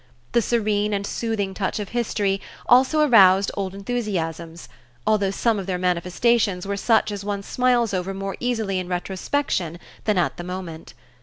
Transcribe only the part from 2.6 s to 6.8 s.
also aroused old enthusiasms, although some of their manifestations were